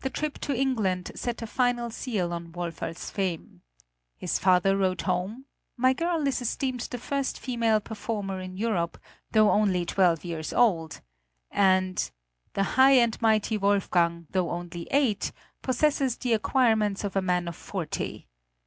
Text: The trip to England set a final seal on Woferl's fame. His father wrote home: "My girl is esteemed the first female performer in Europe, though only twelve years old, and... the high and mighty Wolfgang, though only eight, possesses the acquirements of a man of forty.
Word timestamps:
The 0.00 0.08
trip 0.08 0.38
to 0.38 0.56
England 0.58 1.12
set 1.16 1.42
a 1.42 1.46
final 1.46 1.90
seal 1.90 2.32
on 2.32 2.52
Woferl's 2.52 3.10
fame. 3.10 3.60
His 4.16 4.38
father 4.38 4.74
wrote 4.74 5.02
home: 5.02 5.44
"My 5.76 5.92
girl 5.92 6.26
is 6.26 6.40
esteemed 6.40 6.80
the 6.80 6.96
first 6.96 7.38
female 7.38 7.78
performer 7.80 8.40
in 8.40 8.56
Europe, 8.56 8.96
though 9.32 9.50
only 9.50 9.84
twelve 9.84 10.24
years 10.24 10.54
old, 10.54 11.02
and... 11.50 12.10
the 12.54 12.62
high 12.80 12.92
and 12.92 13.20
mighty 13.20 13.58
Wolfgang, 13.58 14.28
though 14.30 14.50
only 14.50 14.88
eight, 14.90 15.30
possesses 15.60 16.16
the 16.16 16.32
acquirements 16.32 17.04
of 17.04 17.14
a 17.14 17.20
man 17.20 17.46
of 17.46 17.54
forty. 17.54 18.28